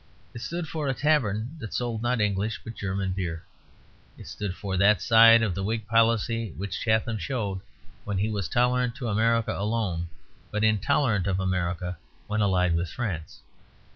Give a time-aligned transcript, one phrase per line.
[0.33, 3.45] It stood for a tavern that sold not English but German beer.
[4.17, 7.61] It stood for that side of the Whig policy which Chatham showed
[8.03, 10.07] when he was tolerant to America alone,
[10.49, 13.41] but intolerant of America when allied with France.